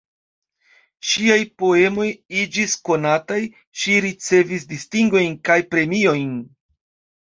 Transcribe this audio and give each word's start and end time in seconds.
Ŝiaj 1.09 1.37
poemoj 1.63 2.07
iĝis 2.45 2.75
konataj, 2.91 3.39
ŝi 3.83 4.01
ricevis 4.09 4.69
distingojn 4.75 5.41
kaj 5.49 5.63
premiojn. 5.75 6.39